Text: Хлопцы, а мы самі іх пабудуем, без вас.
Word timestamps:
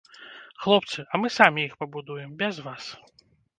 Хлопцы, 0.63 1.05
а 1.13 1.19
мы 1.21 1.31
самі 1.37 1.63
іх 1.67 1.77
пабудуем, 1.83 2.35
без 2.43 2.55
вас. 2.71 2.83